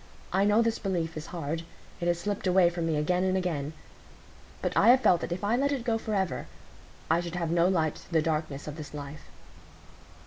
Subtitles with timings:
[0.33, 1.61] I know this belief is hard;
[1.99, 3.73] it has slipped away from me again and again;
[4.59, 6.47] but I have felt that if I let it go forever,
[7.11, 9.25] I should have no light through the darkness of this life."